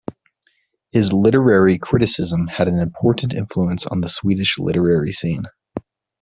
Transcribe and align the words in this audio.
His 0.91 1.13
literary 1.13 1.77
criticism 1.77 2.47
had 2.47 2.67
an 2.67 2.79
important 2.79 3.33
influence 3.35 3.85
on 3.85 4.01
the 4.01 4.09
Swedish 4.09 4.57
literary 4.57 5.11
scene. 5.11 5.43